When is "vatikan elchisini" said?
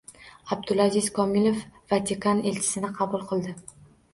1.93-2.93